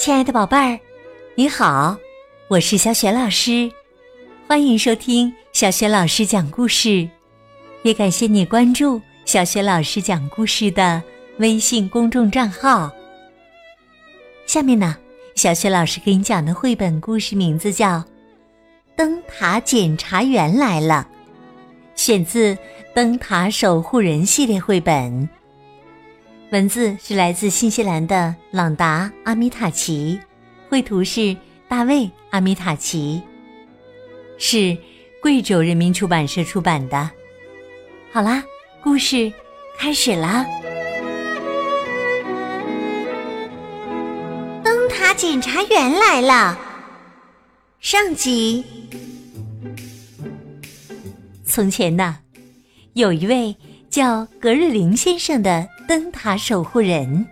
[0.00, 0.80] 亲爱的宝贝儿，
[1.34, 1.94] 你好，
[2.48, 3.70] 我是小雪老师，
[4.48, 7.06] 欢迎收听小雪老师讲故事，
[7.82, 11.02] 也感谢你关注小雪老师讲故事的
[11.36, 12.90] 微信公众账号。
[14.46, 14.96] 下面呢，
[15.34, 17.98] 小雪老师给你讲的绘本故事名字叫
[18.96, 21.06] 《灯塔检查员来了》，
[22.02, 22.54] 选自
[22.94, 25.28] 《灯塔守护人》系列绘本。
[26.52, 30.18] 文字是来自新西兰的朗达·阿米塔奇，
[30.68, 31.36] 绘图是
[31.68, 32.00] 大卫·
[32.30, 33.22] 阿米塔奇，
[34.36, 34.76] 是
[35.22, 37.08] 贵州人民出版社出版的。
[38.12, 38.42] 好啦，
[38.82, 39.32] 故事
[39.78, 40.44] 开始啦！
[44.64, 46.58] 灯塔检查员来了。
[47.78, 48.64] 上集。
[51.44, 52.18] 从前呢，
[52.94, 53.54] 有一位
[53.88, 55.68] 叫格日林先生的。
[55.90, 57.26] 灯塔守护人，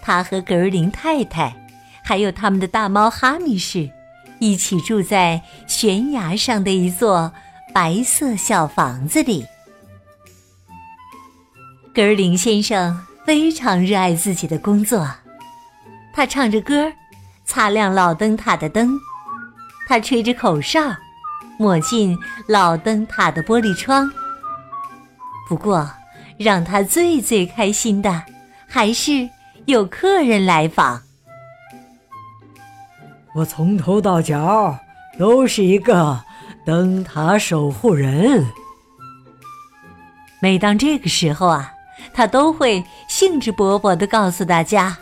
[0.00, 1.54] 他和格尔林太太，
[2.02, 3.90] 还有他们的大猫哈密士，
[4.38, 7.30] 一起住在悬崖上的一座
[7.74, 9.44] 白色小房子里。
[11.94, 15.06] 格尔林先生非常热爱自己的工作，
[16.14, 16.90] 他唱着歌，
[17.44, 18.98] 擦亮老灯塔的灯；
[19.86, 20.80] 他吹着口哨，
[21.58, 24.10] 抹进老灯塔的玻璃窗。
[25.46, 25.86] 不过，
[26.42, 28.22] 让他最最开心的，
[28.68, 29.28] 还是
[29.66, 31.00] 有客人来访。
[33.34, 34.78] 我从头到脚
[35.18, 36.20] 都是一个
[36.66, 38.44] 灯塔守护人。
[40.40, 41.72] 每当这个时候啊，
[42.12, 44.98] 他都会兴致勃勃地告诉大家：“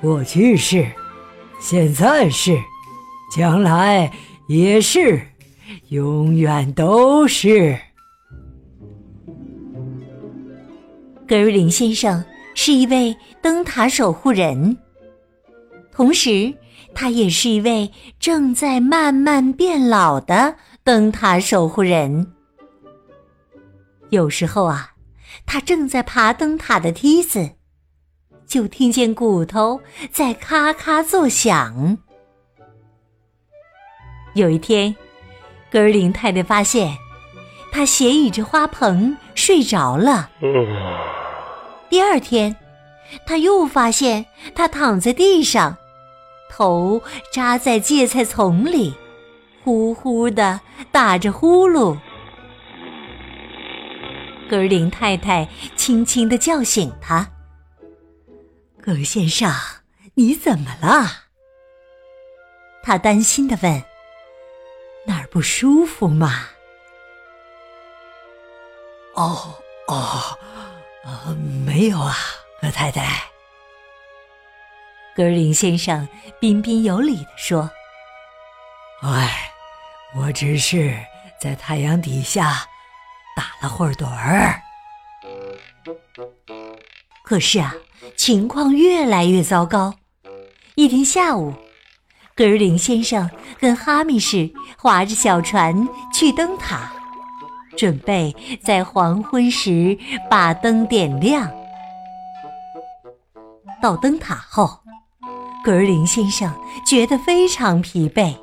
[0.00, 0.90] 过去是，
[1.60, 2.58] 现在是，
[3.36, 4.10] 将来
[4.48, 5.20] 也是，
[5.90, 7.78] 永远都是。”
[11.30, 12.24] 格瑞林先生
[12.56, 14.76] 是一位灯塔守护人，
[15.92, 16.52] 同时
[16.92, 22.32] 他也是一位正在慢慢变老的灯塔守护人。
[24.08, 24.90] 有时候啊，
[25.46, 27.48] 他正在爬灯塔的梯子，
[28.44, 29.80] 就听见骨头
[30.10, 31.96] 在咔咔作响。
[34.34, 34.96] 有一天，
[35.70, 36.92] 格尔林太太发现
[37.70, 40.28] 他斜倚着花棚睡着了。
[41.90, 42.54] 第二天，
[43.26, 44.24] 他又发现
[44.54, 45.76] 他躺在地上，
[46.48, 47.02] 头
[47.32, 48.94] 扎在芥菜丛里，
[49.64, 50.60] 呼呼的
[50.92, 51.98] 打着呼噜。
[54.48, 57.28] 格林太太轻轻的叫醒他
[58.80, 59.52] ：“格先生，
[60.14, 61.24] 你怎么了？”
[62.84, 63.82] 他担心的问
[65.06, 66.46] ：“哪儿不舒服吗
[69.14, 69.54] ？”“哦，
[69.88, 70.38] 哦。”
[71.04, 71.34] 啊，
[71.64, 72.14] 没有啊，
[72.60, 73.22] 葛太太。
[75.16, 76.08] 格林先生
[76.40, 77.70] 彬彬有礼地说
[79.02, 79.50] ：“哎，
[80.16, 80.96] 我只是
[81.40, 82.66] 在太阳底下
[83.36, 84.60] 打了会儿盹儿。”
[87.24, 87.74] 可是啊，
[88.16, 89.94] 情况越来越糟糕。
[90.74, 91.54] 一天下午，
[92.34, 96.92] 格林先生跟哈密士划着小船去灯塔。
[97.76, 99.96] 准备在黄昏时
[100.28, 101.50] 把灯点亮。
[103.82, 104.80] 到灯塔后，
[105.64, 106.52] 格林先生
[106.86, 108.36] 觉得非常疲惫，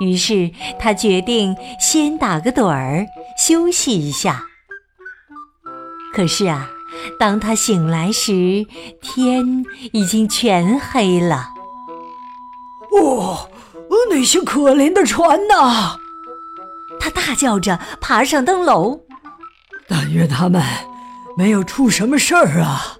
[0.00, 3.06] 于是他决定先打个盹儿
[3.36, 4.44] 休息一下。
[6.14, 6.68] 可是啊，
[7.18, 8.66] 当他醒来时，
[9.00, 11.48] 天已经全黑了。
[12.92, 13.48] 哦，
[14.10, 15.96] 那些可怜的船呐！
[17.00, 19.00] 他大叫着爬上灯楼，
[19.88, 20.62] 但愿他们
[21.36, 22.96] 没有出什么事儿啊！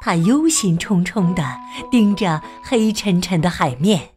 [0.00, 1.42] 他忧心忡忡地
[1.90, 4.10] 盯着黑沉沉的海面，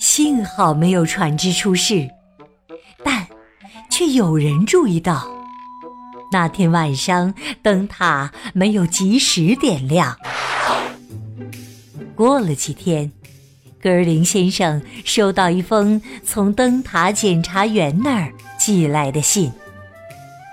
[0.00, 2.08] 幸好没有船只出事，
[3.04, 3.26] 但
[3.90, 5.28] 却有人注意到，
[6.32, 10.16] 那天晚上灯塔没有及时点亮。
[12.14, 13.12] 过了几天。
[13.80, 19.52] 格尔林先生收到一封从灯塔检查员那儿寄来的信，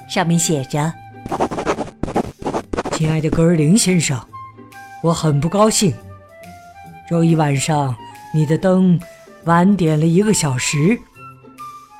[0.08, 0.94] 上面写着
[2.94, 4.20] ：“亲爱的格尔林先生，
[5.02, 5.92] 我很不高兴。
[7.10, 7.96] 周一晚上
[8.32, 9.00] 你的灯
[9.46, 10.96] 晚点了一个小时，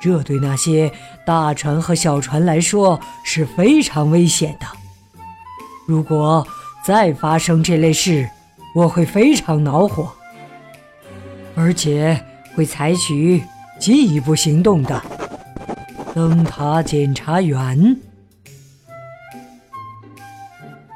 [0.00, 0.92] 这对那些
[1.26, 4.66] 大船和小船来说是非常危险的。
[5.86, 6.46] 如果
[6.84, 8.30] 再发生这类事，
[8.76, 10.08] 我会非常恼火。”
[11.56, 12.22] 而且
[12.54, 13.42] 会采取
[13.80, 15.02] 进一步行动的。
[16.14, 17.96] 灯塔检查员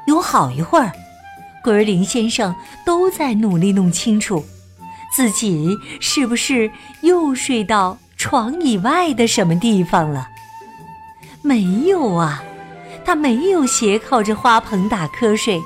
[0.07, 0.91] 有好一会儿，
[1.63, 2.55] 格尔林先生
[2.85, 4.43] 都在努力弄清楚，
[5.15, 6.71] 自己是不是
[7.01, 10.27] 又睡到床以外的什么地方了。
[11.43, 12.43] 没有啊，
[13.03, 15.61] 他没有斜靠着花盆打瞌睡，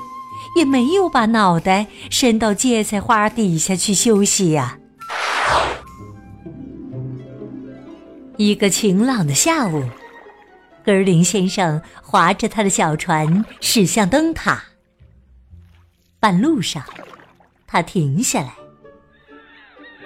[0.56, 4.78] 也没有把脑袋伸到芥菜花底下去休息呀。
[8.36, 9.88] 一个晴朗的下午，
[10.84, 14.62] 格林先生划着他的小船驶向灯塔。
[16.20, 16.84] 半路上，
[17.66, 18.52] 他停下来，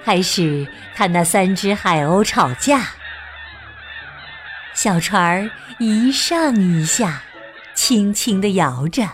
[0.04, 2.90] 开始看那三只海鸥吵架。
[4.74, 5.50] 小船儿
[5.80, 7.22] 一上一下，
[7.74, 9.08] 轻轻地摇着。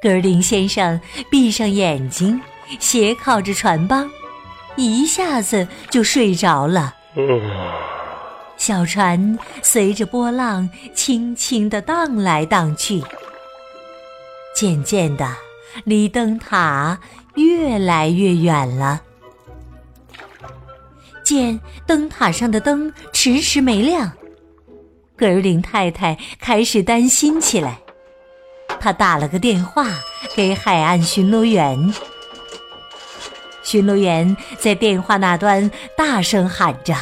[0.00, 2.40] 格林先生闭上眼睛，
[2.78, 4.08] 斜靠着船帮，
[4.76, 6.94] 一下子就睡着了。
[8.56, 13.02] 小船随着波浪轻轻地荡来荡去，
[14.54, 15.28] 渐渐的，
[15.84, 16.98] 离灯塔
[17.34, 19.02] 越来越远了。
[21.22, 24.12] 见灯塔上的灯迟迟没亮，
[25.16, 27.78] 格尔林太太开始担心起来。
[28.80, 29.86] 她打了个电话
[30.34, 31.92] 给海岸巡逻员。
[33.68, 36.94] 巡逻员在电话那端大声喊着：“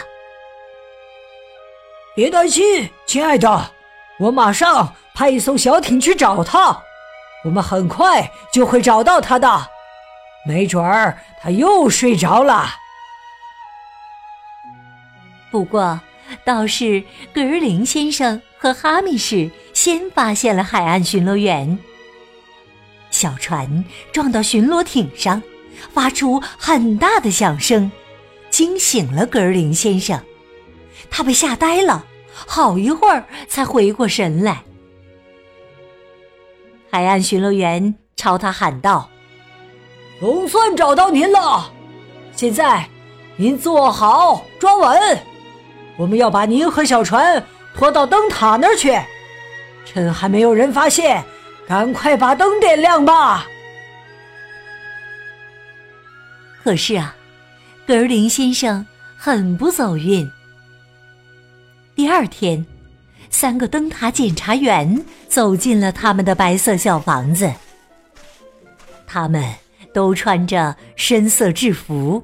[2.16, 3.70] 别担心，亲爱的，
[4.18, 6.82] 我马上派一艘小艇去找他。
[7.44, 9.68] 我们很快就会找到他的。
[10.44, 12.74] 没准儿他又睡着了。”
[15.52, 16.00] 不过，
[16.44, 21.78] 倒是格尔林先生和哈密士先发现了海岸巡逻员。
[23.12, 25.40] 小船撞到巡逻艇上。
[25.92, 27.90] 发出很大的响声，
[28.50, 30.20] 惊醒了格林先生。
[31.10, 34.62] 他被吓呆了，好一会儿才回过神来。
[36.90, 39.08] 海岸巡逻员朝他喊道
[40.18, 41.70] ：“总算找到您了！
[42.34, 42.88] 现在
[43.36, 45.18] 您坐好，抓稳。
[45.96, 47.42] 我们要把您和小船
[47.74, 48.98] 拖到灯塔那儿去。
[49.84, 51.22] 趁还没有人发现，
[51.66, 53.46] 赶快把灯点亮吧。”
[56.66, 57.14] 可是啊，
[57.86, 58.84] 格尔林先生
[59.16, 60.28] 很不走运。
[61.94, 62.66] 第二天，
[63.30, 67.48] 三个灯塔检查员走进了他们的白色小房子。
[69.06, 69.48] 他们
[69.94, 72.20] 都穿着深色制服，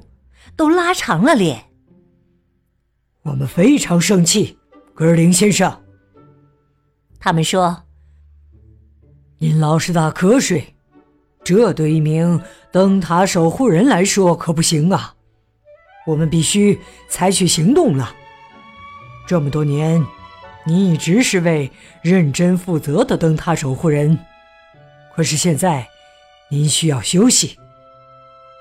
[0.57, 1.63] 都拉长了脸。
[3.21, 4.59] 我们非常生气，
[4.93, 5.81] 格尔林先生。
[7.17, 7.81] 他们说
[9.39, 10.75] ：“您老是打瞌睡。”
[11.43, 12.41] 这对一名
[12.71, 15.15] 灯塔守护人来说可不行啊！
[16.05, 16.79] 我们必须
[17.09, 18.13] 采取行动了。
[19.25, 20.05] 这么多年，
[20.65, 24.19] 你一直是位认真负责的灯塔守护人，
[25.15, 25.87] 可是现在，
[26.49, 27.57] 您需要休息。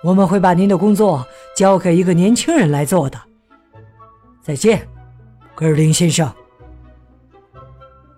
[0.04, 1.26] 我们会把您的工作
[1.56, 3.20] 交给一个年轻人来做的。
[4.40, 4.88] 再见，
[5.54, 6.32] 格尔林先生。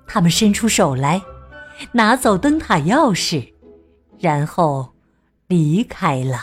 [0.07, 1.23] 他们伸出手来，
[1.93, 3.54] 拿走灯塔钥匙。
[4.25, 4.95] 然后
[5.49, 6.39] 离开了。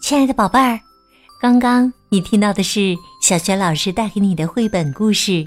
[0.00, 0.78] 亲爱的宝贝儿，
[1.42, 5.32] 刚刚你听到的是小学老师带给你的绘本故事《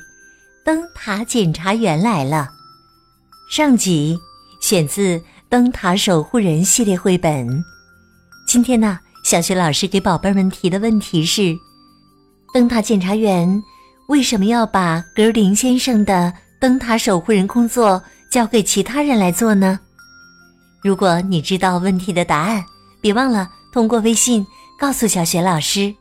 [0.66, 2.50] 灯塔检查员来了》。
[3.52, 4.18] 上集
[4.62, 5.18] 选自
[5.50, 7.62] 《灯塔守护人》系列绘本。
[8.48, 11.54] 今天呢，小学老师给宝贝们提的问题是：
[12.54, 13.62] 灯塔检查员
[14.08, 16.32] 为什么要把格林先生的
[16.62, 19.82] 灯塔守护人工作交给其他人来做呢？
[20.82, 22.64] 如果你知道问题的答案，
[23.02, 24.48] 别忘了通过微信
[24.80, 25.94] 告诉小学老师。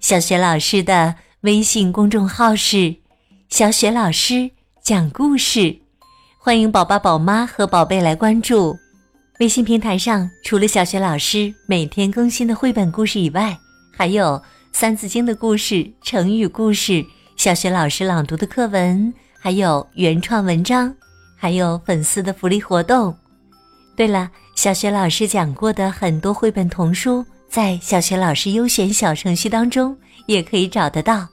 [0.00, 2.96] 小学老师的微信公众号是
[3.50, 5.80] “小雪老师讲故事”。
[6.44, 8.78] 欢迎宝宝、宝妈和宝贝来关注
[9.40, 13.58] 微信平台上，除了小学老师每天更新的绘本故事以外，
[13.90, 14.24] 还有
[14.70, 17.02] 《三字经》的故事、成语故事、
[17.34, 19.10] 小学老师朗读的课文，
[19.40, 20.94] 还有原创文章，
[21.34, 23.16] 还有粉丝的福利活动。
[23.96, 29.96] 对了，小学老师讲过的很多绘本童书，在小学老师优选小程序当中
[30.26, 31.26] 也可以找得到。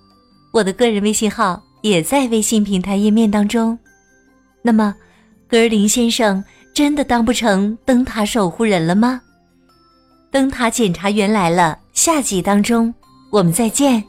[0.54, 3.78] 我的个人微信号也在微信平台页面当中。
[4.62, 4.96] 那么，
[5.48, 9.22] 格尔林先生真的当不成灯塔守护人了吗？
[10.30, 12.94] 灯塔检查员来了，下集当中
[13.32, 14.04] 我们再见。